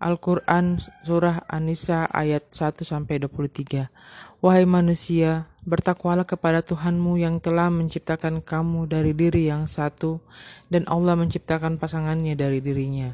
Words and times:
Al-Quran 0.00 0.80
Surah 0.80 1.44
An-Nisa 1.44 2.08
ayat 2.08 2.48
1-23 2.56 3.92
Wahai 4.40 4.64
manusia, 4.64 5.52
bertakwalah 5.68 6.24
kepada 6.24 6.64
Tuhanmu 6.64 7.20
yang 7.20 7.36
telah 7.36 7.68
menciptakan 7.68 8.40
kamu 8.40 8.88
dari 8.88 9.12
diri 9.12 9.52
yang 9.52 9.68
satu 9.68 10.24
dan 10.72 10.88
Allah 10.88 11.20
menciptakan 11.20 11.76
pasangannya 11.76 12.32
dari 12.32 12.64
dirinya. 12.64 13.12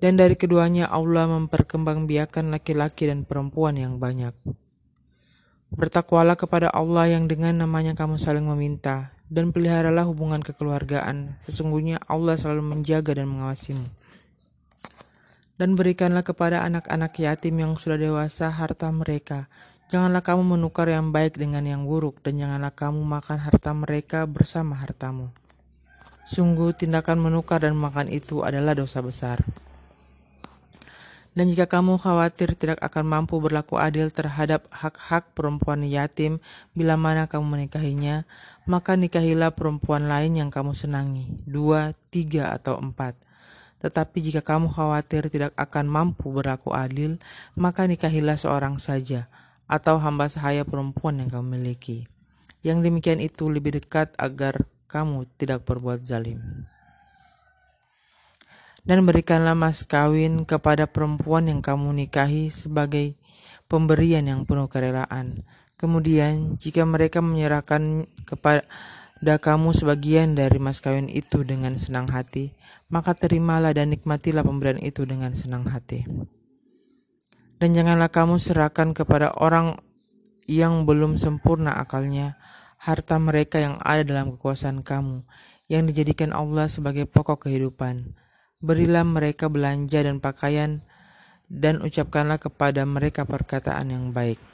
Dan 0.00 0.16
dari 0.16 0.32
keduanya 0.40 0.88
Allah 0.88 1.28
memperkembangbiakan 1.28 2.56
laki-laki 2.56 3.04
dan 3.04 3.28
perempuan 3.28 3.76
yang 3.76 4.00
banyak. 4.00 4.32
Bertakwalah 5.76 6.40
kepada 6.40 6.72
Allah 6.72 7.12
yang 7.12 7.28
dengan 7.28 7.68
namanya 7.68 7.92
kamu 7.92 8.16
saling 8.16 8.48
meminta, 8.48 9.12
dan 9.28 9.52
peliharalah 9.52 10.08
hubungan 10.08 10.40
kekeluargaan. 10.40 11.36
Sesungguhnya 11.44 12.00
Allah 12.08 12.40
selalu 12.40 12.64
menjaga 12.64 13.12
dan 13.12 13.28
mengawasimu 13.28 14.03
dan 15.54 15.78
berikanlah 15.78 16.26
kepada 16.26 16.66
anak-anak 16.66 17.14
yatim 17.18 17.54
yang 17.62 17.72
sudah 17.78 17.98
dewasa 17.98 18.50
harta 18.50 18.90
mereka. 18.90 19.46
Janganlah 19.92 20.26
kamu 20.26 20.58
menukar 20.58 20.90
yang 20.90 21.14
baik 21.14 21.38
dengan 21.38 21.62
yang 21.62 21.86
buruk, 21.86 22.18
dan 22.26 22.40
janganlah 22.40 22.74
kamu 22.74 23.04
makan 23.04 23.38
harta 23.38 23.70
mereka 23.70 24.26
bersama 24.26 24.74
hartamu. 24.80 25.30
Sungguh, 26.24 26.72
tindakan 26.74 27.20
menukar 27.20 27.62
dan 27.62 27.76
makan 27.76 28.10
itu 28.10 28.42
adalah 28.42 28.74
dosa 28.74 29.04
besar. 29.04 29.44
Dan 31.34 31.50
jika 31.50 31.66
kamu 31.66 31.98
khawatir 31.98 32.54
tidak 32.54 32.78
akan 32.78 33.10
mampu 33.10 33.42
berlaku 33.42 33.74
adil 33.74 34.06
terhadap 34.06 34.70
hak-hak 34.70 35.34
perempuan 35.34 35.82
yatim 35.82 36.38
bila 36.78 36.94
mana 36.94 37.26
kamu 37.26 37.58
menikahinya, 37.58 38.22
maka 38.70 38.94
nikahilah 38.94 39.50
perempuan 39.50 40.06
lain 40.06 40.38
yang 40.38 40.50
kamu 40.54 40.78
senangi, 40.78 41.34
dua, 41.42 41.90
tiga, 42.14 42.54
atau 42.54 42.78
empat 42.78 43.18
tetapi 43.84 44.24
jika 44.24 44.40
kamu 44.40 44.72
khawatir 44.72 45.28
tidak 45.28 45.52
akan 45.60 45.84
mampu 45.92 46.32
berlaku 46.32 46.72
adil, 46.72 47.20
maka 47.52 47.84
nikahilah 47.84 48.40
seorang 48.40 48.80
saja, 48.80 49.28
atau 49.68 50.00
hamba 50.00 50.32
sahaya 50.32 50.64
perempuan 50.64 51.20
yang 51.20 51.28
kamu 51.28 51.60
miliki. 51.60 52.08
Yang 52.64 52.88
demikian 52.88 53.20
itu 53.20 53.52
lebih 53.52 53.76
dekat 53.76 54.16
agar 54.16 54.64
kamu 54.88 55.28
tidak 55.36 55.68
berbuat 55.68 56.00
zalim. 56.00 56.64
Dan 58.88 59.04
berikanlah 59.04 59.52
mas 59.52 59.84
kawin 59.84 60.48
kepada 60.48 60.88
perempuan 60.88 61.44
yang 61.52 61.60
kamu 61.60 61.92
nikahi 61.92 62.48
sebagai 62.48 63.20
pemberian 63.68 64.24
yang 64.24 64.48
penuh 64.48 64.64
kerelaan. 64.64 65.44
Kemudian, 65.76 66.56
jika 66.56 66.88
mereka 66.88 67.20
menyerahkan 67.20 68.08
kepada 68.24 68.64
da 69.22 69.38
kamu 69.38 69.76
sebagian 69.76 70.34
dari 70.34 70.58
mas 70.58 70.82
kawin 70.82 71.06
itu 71.06 71.46
dengan 71.46 71.78
senang 71.78 72.10
hati, 72.10 72.54
maka 72.90 73.14
terimalah 73.14 73.70
dan 73.74 73.94
nikmatilah 73.94 74.42
pemberian 74.42 74.80
itu 74.82 75.06
dengan 75.06 75.34
senang 75.38 75.66
hati. 75.70 76.06
Dan 77.62 77.72
janganlah 77.72 78.10
kamu 78.10 78.36
serahkan 78.42 78.92
kepada 78.92 79.30
orang 79.38 79.78
yang 80.44 80.84
belum 80.84 81.16
sempurna 81.16 81.78
akalnya 81.80 82.36
harta 82.76 83.16
mereka 83.16 83.56
yang 83.62 83.80
ada 83.80 84.04
dalam 84.04 84.36
kekuasaan 84.36 84.84
kamu, 84.84 85.24
yang 85.72 85.88
dijadikan 85.88 86.36
Allah 86.36 86.68
sebagai 86.68 87.08
pokok 87.08 87.48
kehidupan. 87.48 88.12
Berilah 88.60 89.04
mereka 89.08 89.48
belanja 89.48 90.04
dan 90.04 90.20
pakaian, 90.20 90.84
dan 91.48 91.80
ucapkanlah 91.80 92.36
kepada 92.36 92.84
mereka 92.84 93.24
perkataan 93.24 93.92
yang 93.92 94.04
baik. 94.12 94.53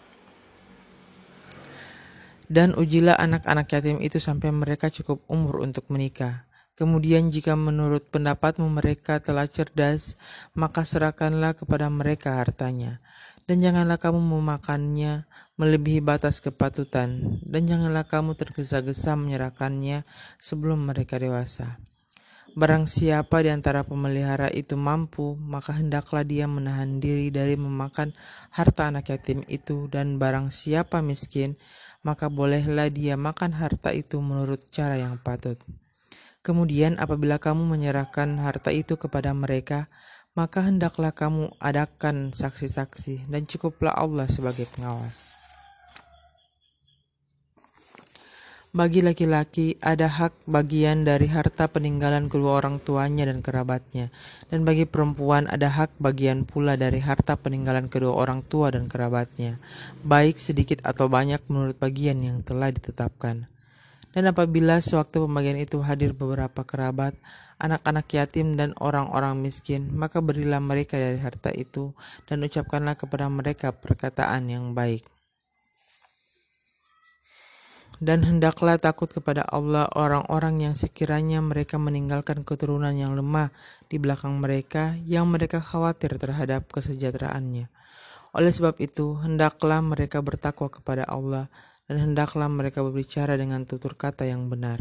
Dan 2.50 2.74
ujilah 2.74 3.14
anak-anak 3.14 3.70
yatim 3.70 4.02
itu 4.02 4.18
sampai 4.18 4.50
mereka 4.50 4.90
cukup 4.90 5.22
umur 5.30 5.62
untuk 5.62 5.86
menikah. 5.86 6.50
Kemudian 6.74 7.30
jika 7.30 7.54
menurut 7.54 8.10
pendapatmu 8.10 8.66
mereka 8.66 9.22
telah 9.22 9.46
cerdas, 9.46 10.18
maka 10.56 10.82
serahkanlah 10.82 11.54
kepada 11.54 11.86
mereka 11.86 12.42
hartanya. 12.42 12.98
Dan 13.46 13.62
janganlah 13.62 14.02
kamu 14.02 14.18
memakannya 14.18 15.30
melebihi 15.60 16.00
batas 16.00 16.40
kepatutan, 16.40 17.38
dan 17.44 17.62
janganlah 17.68 18.08
kamu 18.08 18.32
tergesa-gesa 18.32 19.12
menyerahkannya 19.14 20.08
sebelum 20.40 20.88
mereka 20.88 21.20
dewasa. 21.20 21.76
Barang 22.58 22.90
siapa 22.90 23.46
di 23.46 23.50
antara 23.54 23.86
pemelihara 23.86 24.50
itu 24.50 24.74
mampu, 24.74 25.38
maka 25.38 25.70
hendaklah 25.70 26.26
dia 26.26 26.50
menahan 26.50 26.98
diri 26.98 27.30
dari 27.30 27.54
memakan 27.54 28.10
harta 28.50 28.90
anak 28.90 29.06
yatim 29.06 29.46
itu, 29.46 29.86
dan 29.86 30.18
barang 30.18 30.50
siapa 30.50 30.98
miskin, 30.98 31.54
maka 32.02 32.26
bolehlah 32.26 32.90
dia 32.90 33.14
makan 33.14 33.54
harta 33.54 33.94
itu 33.94 34.18
menurut 34.18 34.66
cara 34.74 34.98
yang 34.98 35.16
patut. 35.22 35.62
Kemudian 36.42 36.98
apabila 36.98 37.38
kamu 37.38 37.70
menyerahkan 37.70 38.36
harta 38.42 38.74
itu 38.74 38.98
kepada 38.98 39.30
mereka, 39.30 39.86
maka 40.34 40.66
hendaklah 40.66 41.14
kamu 41.14 41.54
adakan 41.62 42.34
saksi-saksi 42.34 43.30
dan 43.30 43.46
cukuplah 43.46 43.94
Allah 43.94 44.28
sebagai 44.28 44.66
pengawas. 44.70 45.39
Bagi 48.70 49.02
laki-laki 49.02 49.74
ada 49.82 50.06
hak 50.06 50.46
bagian 50.46 51.02
dari 51.02 51.26
harta 51.26 51.66
peninggalan 51.66 52.30
kedua 52.30 52.62
orang 52.62 52.78
tuanya 52.78 53.26
dan 53.26 53.42
kerabatnya, 53.42 54.14
dan 54.46 54.62
bagi 54.62 54.86
perempuan 54.86 55.50
ada 55.50 55.66
hak 55.66 55.98
bagian 55.98 56.46
pula 56.46 56.78
dari 56.78 57.02
harta 57.02 57.34
peninggalan 57.34 57.90
kedua 57.90 58.14
orang 58.14 58.46
tua 58.46 58.70
dan 58.70 58.86
kerabatnya, 58.86 59.58
baik 60.06 60.38
sedikit 60.38 60.86
atau 60.86 61.10
banyak 61.10 61.42
menurut 61.50 61.82
bagian 61.82 62.22
yang 62.22 62.46
telah 62.46 62.70
ditetapkan. 62.70 63.50
Dan 64.14 64.30
apabila 64.30 64.78
sewaktu 64.78 65.18
pembagian 65.26 65.58
itu 65.58 65.82
hadir 65.82 66.14
beberapa 66.14 66.62
kerabat, 66.62 67.18
anak-anak 67.58 68.06
yatim 68.06 68.54
dan 68.54 68.70
orang-orang 68.78 69.34
miskin, 69.42 69.90
maka 69.90 70.22
berilah 70.22 70.62
mereka 70.62 70.94
dari 70.94 71.18
harta 71.18 71.50
itu 71.50 71.90
dan 72.30 72.46
ucapkanlah 72.46 72.94
kepada 72.94 73.26
mereka 73.26 73.74
perkataan 73.74 74.46
yang 74.46 74.78
baik. 74.78 75.02
Dan 78.00 78.24
hendaklah 78.24 78.80
takut 78.80 79.12
kepada 79.12 79.44
Allah 79.44 79.84
orang-orang 79.92 80.64
yang 80.64 80.74
sekiranya 80.74 81.44
mereka 81.44 81.76
meninggalkan 81.76 82.48
keturunan 82.48 82.96
yang 82.96 83.12
lemah 83.12 83.52
di 83.92 84.00
belakang 84.00 84.40
mereka, 84.40 84.96
yang 85.04 85.28
mereka 85.28 85.60
khawatir 85.60 86.16
terhadap 86.16 86.64
kesejahteraannya. 86.72 87.68
Oleh 88.32 88.52
sebab 88.56 88.80
itu, 88.80 89.20
hendaklah 89.20 89.84
mereka 89.84 90.24
bertakwa 90.24 90.72
kepada 90.72 91.04
Allah, 91.04 91.52
dan 91.92 92.00
hendaklah 92.00 92.48
mereka 92.48 92.80
berbicara 92.80 93.36
dengan 93.36 93.68
tutur 93.68 93.92
kata 93.92 94.24
yang 94.24 94.48
benar. 94.48 94.80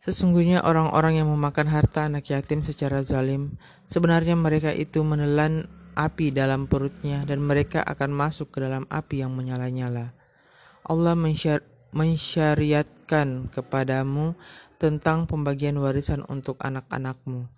Sesungguhnya 0.00 0.62
orang-orang 0.62 1.18
yang 1.18 1.28
memakan 1.28 1.66
harta 1.66 2.06
anak 2.06 2.30
yatim 2.30 2.62
secara 2.62 3.02
zalim, 3.02 3.58
sebenarnya 3.90 4.38
mereka 4.38 4.70
itu 4.72 5.02
menelan 5.02 5.66
api 5.98 6.30
dalam 6.30 6.70
perutnya 6.70 7.26
dan 7.26 7.42
mereka 7.42 7.82
akan 7.82 8.14
masuk 8.14 8.54
ke 8.54 8.62
dalam 8.62 8.86
api 8.86 9.26
yang 9.26 9.34
menyala-nyala. 9.34 10.14
Allah 10.86 11.18
mensyar 11.18 11.66
mensyariatkan 11.90 13.50
kepadamu 13.50 14.38
tentang 14.78 15.26
pembagian 15.26 15.80
warisan 15.80 16.22
untuk 16.30 16.60
anak-anakmu, 16.62 17.48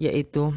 yaitu 0.00 0.56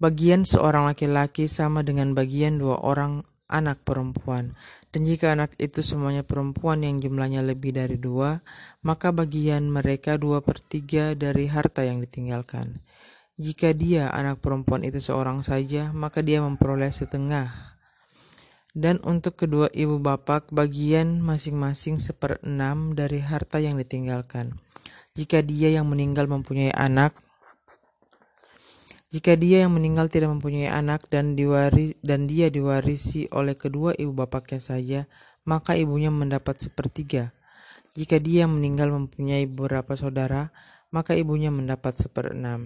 bagian 0.00 0.48
seorang 0.48 0.88
laki-laki 0.88 1.46
sama 1.46 1.84
dengan 1.84 2.16
bagian 2.16 2.56
dua 2.56 2.80
orang 2.80 3.22
anak 3.46 3.84
perempuan. 3.84 4.56
Dan 4.90 5.06
jika 5.06 5.38
anak 5.38 5.54
itu 5.62 5.86
semuanya 5.86 6.26
perempuan 6.26 6.82
yang 6.82 6.98
jumlahnya 6.98 7.46
lebih 7.46 7.70
dari 7.76 7.94
dua, 7.94 8.42
maka 8.82 9.14
bagian 9.14 9.70
mereka 9.70 10.18
dua 10.18 10.42
per 10.42 10.58
tiga 10.58 11.14
dari 11.14 11.46
harta 11.46 11.86
yang 11.86 12.02
ditinggalkan. 12.02 12.82
Jika 13.38 13.70
dia 13.70 14.10
anak 14.10 14.42
perempuan 14.42 14.82
itu 14.82 14.98
seorang 14.98 15.46
saja, 15.46 15.94
maka 15.94 16.26
dia 16.26 16.42
memperoleh 16.42 16.90
setengah 16.90 17.78
dan 18.80 18.96
untuk 19.04 19.36
kedua 19.36 19.68
ibu 19.76 20.00
bapak 20.00 20.48
bagian 20.48 21.20
masing-masing 21.20 22.00
seperenam 22.00 22.96
dari 22.96 23.20
harta 23.20 23.60
yang 23.60 23.76
ditinggalkan. 23.76 24.56
Jika 25.12 25.44
dia 25.44 25.68
yang 25.68 25.84
meninggal 25.84 26.24
mempunyai 26.24 26.72
anak, 26.72 27.12
jika 29.12 29.36
dia 29.36 29.68
yang 29.68 29.76
meninggal 29.76 30.08
tidak 30.08 30.32
mempunyai 30.32 30.72
anak 30.72 31.04
dan 31.12 31.36
diwaris 31.36 31.92
dan 32.00 32.24
dia 32.24 32.48
diwarisi 32.48 33.28
oleh 33.36 33.52
kedua 33.52 33.92
ibu 33.92 34.16
bapaknya 34.16 34.64
saja, 34.64 35.00
maka 35.44 35.76
ibunya 35.76 36.08
mendapat 36.08 36.56
sepertiga. 36.56 37.36
Jika 37.92 38.16
dia 38.16 38.48
yang 38.48 38.56
meninggal 38.56 38.88
mempunyai 38.88 39.44
beberapa 39.44 39.92
saudara, 39.92 40.54
maka 40.88 41.12
ibunya 41.12 41.52
mendapat 41.52 42.00
seperenam. 42.00 42.64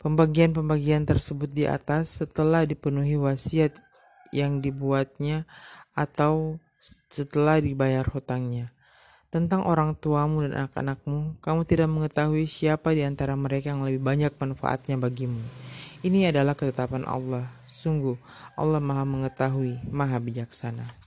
Pembagian-pembagian 0.00 1.04
tersebut 1.04 1.50
di 1.50 1.66
atas 1.66 2.22
setelah 2.22 2.62
dipenuhi 2.62 3.18
wasiat 3.18 3.74
yang 4.36 4.60
dibuatnya 4.60 5.48
atau 5.96 6.60
setelah 7.08 7.56
dibayar 7.56 8.04
hutangnya. 8.04 8.68
Tentang 9.32 9.64
orang 9.64 9.96
tuamu 9.96 10.44
dan 10.44 10.68
anak-anakmu, 10.68 11.40
kamu 11.40 11.60
tidak 11.64 11.88
mengetahui 11.88 12.44
siapa 12.44 12.92
di 12.92 13.02
antara 13.02 13.34
mereka 13.34 13.72
yang 13.72 13.82
lebih 13.82 14.04
banyak 14.04 14.32
manfaatnya 14.36 15.00
bagimu. 15.00 15.40
Ini 16.04 16.30
adalah 16.30 16.52
ketetapan 16.52 17.08
Allah. 17.08 17.48
Sungguh, 17.66 18.20
Allah 18.54 18.78
Maha 18.78 19.02
Mengetahui, 19.08 19.80
Maha 19.88 20.20
Bijaksana. 20.20 21.05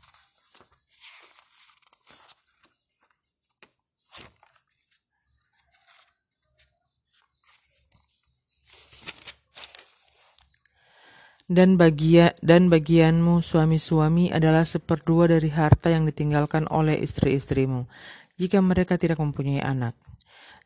Dan 11.50 11.82
bagia 11.82 12.38
dan 12.46 12.70
bagianmu 12.70 13.42
suami-suami 13.42 14.30
adalah 14.30 14.62
seperdua 14.70 15.26
dari 15.26 15.50
harta 15.50 15.90
yang 15.90 16.06
ditinggalkan 16.06 16.70
oleh 16.70 16.94
istri-istrimu, 17.02 17.90
jika 18.38 18.62
mereka 18.62 19.02
tidak 19.02 19.18
mempunyai 19.18 19.66
anak. 19.66 19.98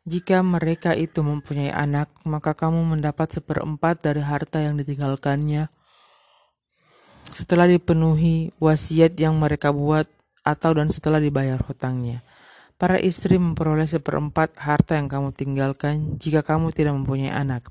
Jika 0.04 0.44
mereka 0.44 0.92
itu 0.92 1.24
mempunyai 1.24 1.72
anak, 1.72 2.12
maka 2.28 2.52
kamu 2.52 2.84
mendapat 2.84 3.40
seperempat 3.40 4.04
dari 4.04 4.20
harta 4.20 4.60
yang 4.60 4.76
ditinggalkannya 4.76 5.72
setelah 7.32 7.64
dipenuhi 7.64 8.52
wasiat 8.60 9.16
yang 9.16 9.40
mereka 9.40 9.72
buat 9.72 10.04
atau 10.44 10.70
dan 10.76 10.92
setelah 10.92 11.18
dibayar 11.18 11.56
hutangnya. 11.64 12.20
Para 12.74 12.98
istri 12.98 13.38
memperoleh 13.38 13.86
seperempat 13.86 14.58
harta 14.58 14.98
yang 14.98 15.06
kamu 15.06 15.30
tinggalkan 15.30 16.18
jika 16.18 16.42
kamu 16.42 16.74
tidak 16.74 16.98
mempunyai 16.98 17.30
anak. 17.30 17.70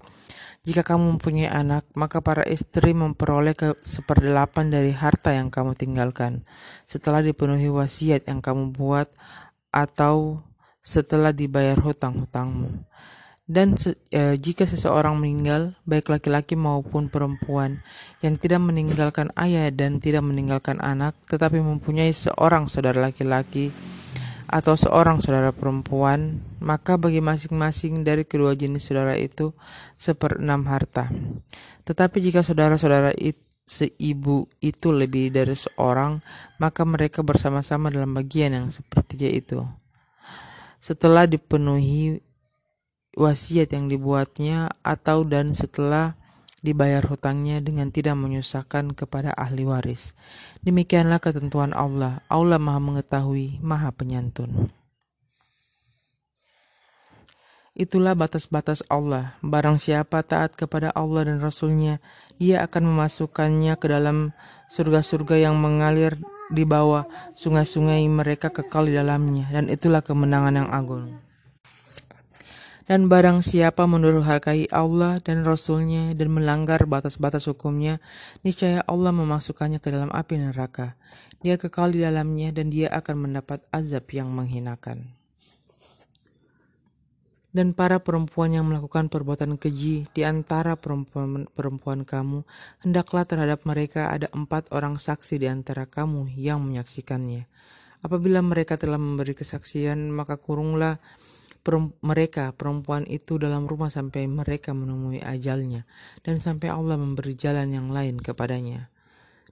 Jika 0.63 0.79
kamu 0.79 1.19
mempunyai 1.19 1.51
anak, 1.51 1.83
maka 1.91 2.23
para 2.23 2.47
istri 2.47 2.95
memperoleh 2.95 3.51
seperdelapan 3.83 4.71
dari 4.71 4.95
harta 4.95 5.35
yang 5.35 5.51
kamu 5.51 5.75
tinggalkan 5.75 6.47
setelah 6.87 7.19
dipenuhi 7.19 7.67
wasiat 7.67 8.31
yang 8.31 8.39
kamu 8.39 8.71
buat 8.71 9.11
atau 9.75 10.39
setelah 10.79 11.35
dibayar 11.35 11.75
hutang-hutangmu. 11.83 12.87
Dan 13.43 13.75
se 13.75 13.99
e, 14.07 14.39
jika 14.39 14.63
seseorang 14.63 15.19
meninggal, 15.19 15.75
baik 15.83 16.07
laki-laki 16.07 16.55
maupun 16.55 17.11
perempuan, 17.11 17.83
yang 18.23 18.39
tidak 18.39 18.63
meninggalkan 18.63 19.35
ayah 19.35 19.67
dan 19.67 19.99
tidak 19.99 20.23
meninggalkan 20.23 20.79
anak, 20.79 21.11
tetapi 21.27 21.59
mempunyai 21.59 22.15
seorang 22.15 22.71
saudara 22.71 23.11
laki-laki 23.11 23.75
atau 24.53 24.77
seorang 24.77 25.17
saudara 25.17 25.49
perempuan, 25.49 26.45
maka 26.61 26.93
bagi 27.01 27.25
masing-masing 27.25 28.05
dari 28.05 28.21
kedua 28.21 28.53
jenis 28.53 28.85
saudara 28.85 29.17
itu 29.17 29.49
seperenam 29.97 30.69
harta. 30.69 31.09
Tetapi 31.89 32.21
jika 32.21 32.45
saudara-saudara 32.45 33.17
itu 33.17 33.41
seibu 33.63 34.45
itu 34.59 34.91
lebih 34.93 35.33
dari 35.33 35.55
seorang, 35.57 36.21
maka 36.61 36.85
mereka 36.85 37.25
bersama-sama 37.25 37.89
dalam 37.89 38.13
bagian 38.13 38.53
yang 38.53 38.67
sepertinya 38.69 39.31
itu. 39.31 39.65
Setelah 40.83 41.25
dipenuhi 41.25 42.19
wasiat 43.15 43.71
yang 43.73 43.87
dibuatnya 43.87 44.69
atau 44.83 45.23
dan 45.23 45.55
setelah 45.55 46.19
dibayar 46.63 47.03
hutangnya 47.03 47.59
dengan 47.59 47.91
tidak 47.91 48.15
menyusahkan 48.15 48.95
kepada 48.95 49.35
ahli 49.35 49.67
waris. 49.67 50.15
Demikianlah 50.63 51.19
ketentuan 51.19 51.75
Allah. 51.75 52.23
Allah 52.31 52.57
Maha 52.57 52.79
Mengetahui, 52.79 53.59
Maha 53.59 53.91
Penyantun. 53.91 54.71
Itulah 57.73 58.13
batas-batas 58.13 58.85
Allah. 58.87 59.35
Barang 59.41 59.81
siapa 59.81 60.21
taat 60.23 60.53
kepada 60.53 60.93
Allah 60.95 61.27
dan 61.27 61.41
Rasulnya, 61.41 61.97
dia 62.37 62.61
akan 62.63 62.93
memasukkannya 62.93 63.73
ke 63.81 63.89
dalam 63.89 64.31
surga-surga 64.69 65.49
yang 65.49 65.57
mengalir 65.57 66.15
di 66.53 66.69
bawah 66.69 67.09
sungai-sungai 67.33 68.05
mereka 68.07 68.53
kekal 68.53 68.87
di 68.87 68.93
dalamnya. 68.93 69.49
Dan 69.49 69.73
itulah 69.73 70.05
kemenangan 70.05 70.63
yang 70.63 70.69
agung. 70.69 71.17
Dan 72.83 73.07
barang 73.07 73.39
siapa 73.39 73.87
mendurhakai 73.87 74.67
Allah 74.67 75.15
dan 75.23 75.47
Rasulnya 75.47 76.11
dan 76.11 76.35
melanggar 76.35 76.83
batas-batas 76.83 77.47
hukumnya, 77.47 78.03
niscaya 78.43 78.83
Allah 78.83 79.15
memasukkannya 79.15 79.79
ke 79.79 79.87
dalam 79.87 80.11
api 80.11 80.35
neraka. 80.43 80.99
Dia 81.39 81.55
kekal 81.55 81.95
di 81.95 82.03
dalamnya 82.03 82.51
dan 82.51 82.67
dia 82.67 82.91
akan 82.91 83.27
mendapat 83.27 83.63
azab 83.71 84.03
yang 84.11 84.27
menghinakan. 84.35 85.15
Dan 87.53 87.77
para 87.77 88.01
perempuan 88.01 88.49
yang 88.49 88.65
melakukan 88.65 89.13
perbuatan 89.13 89.61
keji 89.61 90.09
di 90.09 90.21
antara 90.25 90.73
perempuan-perempuan 90.73 92.01
kamu, 92.01 92.41
hendaklah 92.81 93.23
terhadap 93.29 93.61
mereka 93.63 94.09
ada 94.09 94.25
empat 94.33 94.73
orang 94.73 94.97
saksi 94.97 95.37
di 95.37 95.45
antara 95.45 95.85
kamu 95.85 96.33
yang 96.33 96.65
menyaksikannya. 96.65 97.45
Apabila 98.01 98.41
mereka 98.41 98.75
telah 98.75 98.97
memberi 98.97 99.37
kesaksian, 99.37 100.09
maka 100.09 100.35
kurunglah 100.41 100.97
mereka 102.03 102.51
perempuan 102.51 103.07
itu 103.07 103.39
dalam 103.39 103.63
rumah 103.63 103.87
sampai 103.87 104.27
mereka 104.27 104.75
menemui 104.75 105.23
ajalnya 105.23 105.87
dan 106.21 106.37
sampai 106.43 106.67
Allah 106.67 106.99
memberi 106.99 107.33
jalan 107.39 107.71
yang 107.71 107.87
lain 107.89 108.19
kepadanya. 108.19 108.91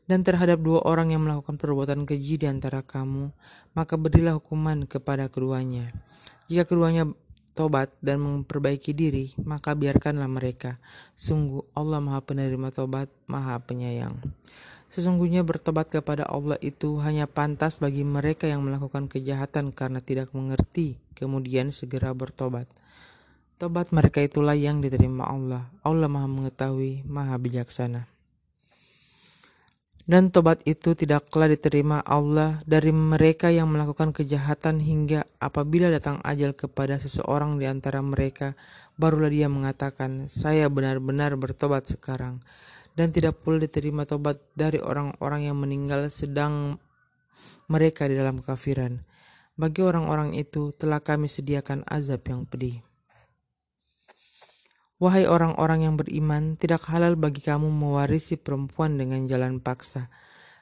Dan 0.04 0.28
terhadap 0.28 0.60
dua 0.60 0.84
orang 0.84 1.16
yang 1.16 1.24
melakukan 1.24 1.56
perbuatan 1.56 2.04
keji 2.04 2.36
di 2.36 2.44
antara 2.44 2.84
kamu, 2.84 3.32
maka 3.72 3.96
berilah 3.96 4.36
hukuman 4.36 4.84
kepada 4.84 5.32
keduanya. 5.32 5.96
Jika 6.52 6.68
keduanya 6.68 7.08
tobat 7.56 7.96
dan 8.04 8.20
memperbaiki 8.20 8.92
diri, 8.92 9.32
maka 9.40 9.72
biarkanlah 9.72 10.28
mereka. 10.28 10.84
Sungguh 11.16 11.64
Allah 11.72 12.04
Maha 12.04 12.20
Penerima 12.28 12.76
tobat, 12.76 13.08
Maha 13.24 13.56
Penyayang. 13.64 14.20
Sesungguhnya 14.92 15.48
bertobat 15.48 15.88
kepada 15.88 16.28
Allah 16.28 16.60
itu 16.60 17.00
hanya 17.00 17.24
pantas 17.24 17.80
bagi 17.80 18.04
mereka 18.04 18.44
yang 18.52 18.68
melakukan 18.68 19.08
kejahatan 19.08 19.72
karena 19.72 20.04
tidak 20.04 20.36
mengerti, 20.36 21.00
kemudian 21.16 21.72
segera 21.72 22.12
bertobat. 22.12 22.68
Tobat 23.56 23.96
mereka 23.96 24.20
itulah 24.20 24.52
yang 24.52 24.84
diterima 24.84 25.32
Allah. 25.32 25.72
Allah 25.88 26.12
Maha 26.12 26.28
Mengetahui, 26.28 27.08
Maha 27.08 27.40
Bijaksana. 27.40 28.12
Dan 30.04 30.28
tobat 30.28 30.60
itu 30.68 30.92
tidaklah 30.92 31.48
diterima 31.48 32.04
Allah 32.04 32.60
dari 32.68 32.92
mereka 32.92 33.48
yang 33.48 33.72
melakukan 33.72 34.12
kejahatan 34.12 34.84
hingga 34.84 35.24
apabila 35.40 35.88
datang 35.88 36.20
ajal 36.26 36.52
kepada 36.52 37.00
seseorang 37.00 37.56
di 37.56 37.70
antara 37.70 38.04
mereka, 38.04 38.60
barulah 39.00 39.32
dia 39.32 39.48
mengatakan, 39.48 40.28
"Saya 40.28 40.68
benar-benar 40.68 41.40
bertobat 41.40 41.88
sekarang." 41.88 42.44
Dan 42.96 43.16
tidak 43.16 43.40
pula 43.42 43.62
diterima 43.62 44.04
tobat 44.04 44.40
dari 44.56 44.80
orang-orang 44.80 45.48
yang 45.48 45.58
meninggal 45.58 46.12
sedang 46.12 46.78
mereka 47.72 48.08
di 48.08 48.20
dalam 48.20 48.44
kafiran. 48.44 49.04
Bagi 49.56 49.84
orang-orang 49.84 50.36
itu 50.36 50.74
telah 50.76 51.00
kami 51.00 51.28
sediakan 51.28 51.88
azab 51.88 52.24
yang 52.28 52.44
pedih. 52.48 52.84
Wahai 55.02 55.26
orang-orang 55.26 55.90
yang 55.90 55.96
beriman, 55.98 56.56
tidak 56.62 56.86
halal 56.88 57.18
bagi 57.18 57.42
kamu 57.42 57.74
mewarisi 57.74 58.38
perempuan 58.38 59.02
dengan 59.02 59.26
jalan 59.26 59.58
paksa, 59.58 60.14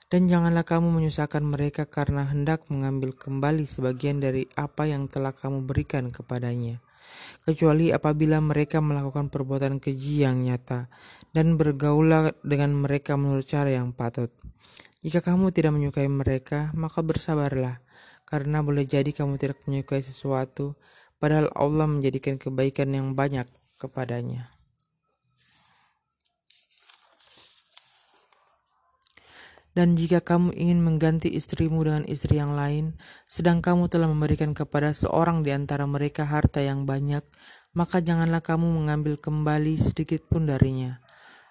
dan 0.08 0.31
janganlah 0.31 0.64
kamu 0.64 0.90
menyusahkan 0.96 1.44
mereka 1.44 1.84
karena 1.86 2.24
hendak 2.24 2.66
mengambil 2.72 3.12
kembali 3.12 3.68
sebagian 3.68 4.24
dari 4.24 4.48
apa 4.56 4.88
yang 4.88 5.12
telah 5.12 5.36
kamu 5.36 5.68
berikan 5.68 6.10
kepadanya 6.10 6.80
kecuali 7.48 7.90
apabila 7.90 8.38
mereka 8.44 8.84
melakukan 8.84 9.31
perbuatan 9.31 9.81
keji 9.81 10.28
yang 10.28 10.44
nyata, 10.44 10.92
dan 11.31 11.56
bergaulah 11.56 12.35
dengan 12.44 12.76
mereka 12.76 13.16
menurut 13.16 13.47
cara 13.47 13.71
yang 13.71 13.95
patut. 13.95 14.30
Jika 15.00 15.24
kamu 15.24 15.56
tidak 15.56 15.80
menyukai 15.80 16.12
mereka, 16.12 16.76
maka 16.76 17.00
bersabarlah, 17.00 17.80
karena 18.28 18.59
boleh 18.59 18.83
jadi 18.83 19.09
kamu 19.09 19.40
tidak 19.40 19.57
menyukai 19.64 20.04
sesuatu, 20.04 20.76
padahal 21.18 21.47
Allah 21.56 21.88
menjadikan 21.88 22.35
kebaikan 22.35 22.92
yang 22.92 23.16
banyak 23.16 23.47
kepadanya. 23.80 24.58
Dan 29.80 29.95
jika 29.95 30.19
kamu 30.19 30.59
ingin 30.59 30.83
mengganti 30.83 31.31
istrimu 31.31 31.88
dengan 31.88 32.04
istri 32.04 32.36
yang 32.36 32.52
lain, 32.52 33.00
sedang 33.31 33.64
kamu 33.64 33.88
telah 33.88 34.12
memberikan 34.12 34.52
kepada 34.52 34.92
seorang 34.92 35.40
di 35.40 35.56
antara 35.56 35.88
mereka 35.88 36.28
harta 36.28 36.59
yang 36.59 36.83
banyak, 36.83 37.24
maka 37.71 38.04
janganlah 38.04 38.44
kamu 38.44 38.76
mengambil 38.76 39.16
kembali 39.16 39.80
sedikit 39.80 40.19
pun 40.28 40.52
darinya. 40.52 41.00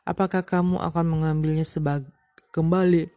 Apakah 0.04 0.44
kamu 0.44 0.76
akan 0.76 1.06
mengambilnya 1.08 1.64
sebagai 1.64 2.12
kembali 2.52 3.08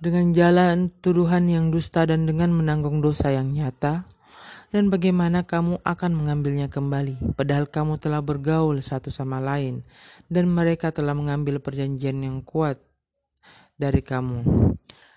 dengan 0.00 0.32
jalan 0.32 0.88
tuduhan 1.04 1.52
yang 1.52 1.68
dusta 1.68 2.08
dan 2.08 2.24
dengan 2.24 2.56
menanggung 2.56 3.04
dosa 3.04 3.36
yang 3.36 3.52
nyata? 3.52 4.08
Dan 4.74 4.90
bagaimana 4.90 5.46
kamu 5.46 5.82
akan 5.82 6.12
mengambilnya 6.14 6.66
kembali, 6.66 7.38
padahal 7.38 7.70
kamu 7.70 8.02
telah 8.02 8.22
bergaul 8.22 8.78
satu 8.82 9.14
sama 9.14 9.38
lain, 9.38 9.86
dan 10.26 10.50
mereka 10.50 10.90
telah 10.90 11.14
mengambil 11.14 11.62
perjanjian 11.62 12.22
yang 12.22 12.42
kuat 12.42 12.82
dari 13.78 14.02
kamu. 14.02 14.42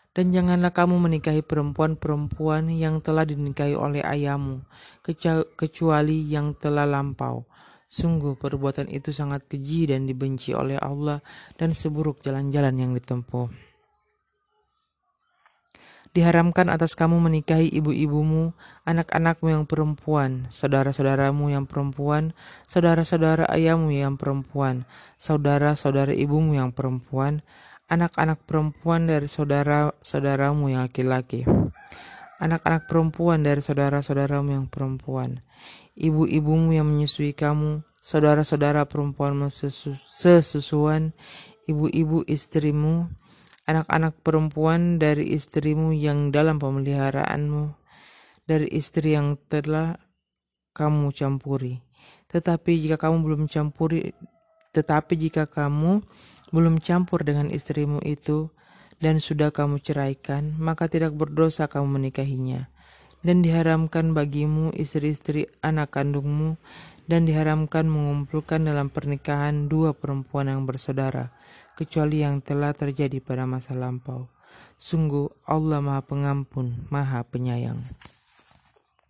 Dan 0.10 0.34
janganlah 0.34 0.74
kamu 0.74 1.00
menikahi 1.00 1.46
perempuan-perempuan 1.46 2.68
yang 2.74 3.00
telah 3.00 3.24
dinikahi 3.24 3.78
oleh 3.78 4.02
ayahmu, 4.02 4.66
kecuali 5.56 6.28
yang 6.28 6.58
telah 6.58 6.84
lampau. 6.90 7.46
Sungguh 7.90 8.38
perbuatan 8.38 8.86
itu 8.90 9.10
sangat 9.10 9.50
keji 9.50 9.90
dan 9.90 10.06
dibenci 10.06 10.54
oleh 10.54 10.78
Allah 10.78 11.22
dan 11.58 11.74
seburuk 11.74 12.22
jalan-jalan 12.22 12.76
yang 12.78 12.92
ditempuh. 12.94 13.69
Diharamkan 16.10 16.74
atas 16.74 16.98
kamu 16.98 17.22
menikahi 17.22 17.70
ibu-ibumu, 17.70 18.58
anak-anakmu 18.82 19.54
yang 19.54 19.64
perempuan, 19.70 20.50
saudara-saudaramu 20.50 21.54
yang 21.54 21.70
perempuan, 21.70 22.34
saudara-saudara 22.66 23.46
ayahmu 23.46 23.94
yang 23.94 24.18
perempuan, 24.18 24.90
saudara-saudara 25.22 26.10
ibumu 26.18 26.58
yang 26.58 26.74
perempuan, 26.74 27.46
anak-anak 27.94 28.42
perempuan 28.50 29.06
dari 29.06 29.30
saudara-saudaramu 29.30 30.74
yang 30.74 30.90
laki-laki, 30.90 31.46
anak-anak 32.42 32.90
perempuan 32.90 33.46
dari 33.46 33.62
saudara-saudaramu 33.62 34.50
yang 34.50 34.66
perempuan, 34.66 35.46
ibu-ibumu 35.94 36.74
yang 36.74 36.90
menyusui 36.90 37.38
kamu, 37.38 37.86
saudara-saudara 38.02 38.90
perempuanmu 38.90 39.54
sesusuan, 39.54 41.14
ibu-ibu 41.70 42.26
istrimu, 42.26 43.14
anak-anak 43.70 44.26
perempuan 44.26 44.98
dari 44.98 45.30
istrimu 45.38 45.94
yang 45.94 46.34
dalam 46.34 46.58
pemeliharaanmu, 46.58 47.78
dari 48.50 48.66
istri 48.74 49.14
yang 49.14 49.38
telah 49.46 49.94
kamu 50.74 51.14
campuri. 51.14 51.86
Tetapi 52.34 52.82
jika 52.82 52.98
kamu 52.98 53.22
belum 53.22 53.42
campuri, 53.46 54.10
tetapi 54.74 55.14
jika 55.22 55.46
kamu 55.46 56.02
belum 56.50 56.82
campur 56.82 57.22
dengan 57.22 57.54
istrimu 57.54 58.02
itu 58.02 58.50
dan 58.98 59.22
sudah 59.22 59.54
kamu 59.54 59.78
ceraikan, 59.86 60.58
maka 60.58 60.90
tidak 60.90 61.14
berdosa 61.14 61.70
kamu 61.70 62.02
menikahinya 62.02 62.74
dan 63.20 63.44
diharamkan 63.44 64.16
bagimu 64.16 64.72
istri-istri 64.72 65.52
anak 65.60 65.92
kandungmu 65.92 66.56
dan 67.10 67.28
diharamkan 67.28 67.90
mengumpulkan 67.90 68.64
dalam 68.64 68.88
pernikahan 68.88 69.68
dua 69.68 69.92
perempuan 69.92 70.48
yang 70.48 70.64
bersaudara 70.64 71.34
kecuali 71.80 72.28
yang 72.28 72.44
telah 72.44 72.76
terjadi 72.76 73.24
pada 73.24 73.48
masa 73.48 73.72
lampau. 73.72 74.28
Sungguh 74.76 75.32
Allah 75.48 75.80
Maha 75.80 76.04
Pengampun, 76.04 76.92
Maha 76.92 77.24
Penyayang. 77.24 77.80